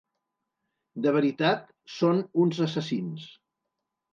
De 1.05 1.13
veritat, 1.17 1.69
són 1.99 2.25
uns 2.45 2.63
assassins. 2.69 3.29